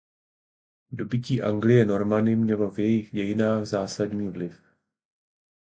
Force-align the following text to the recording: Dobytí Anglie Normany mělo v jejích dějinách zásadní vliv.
Dobytí 0.91 1.41
Anglie 1.41 1.85
Normany 1.85 2.35
mělo 2.35 2.71
v 2.71 2.79
jejích 2.79 3.11
dějinách 3.11 3.65
zásadní 3.65 4.29
vliv. 4.29 4.61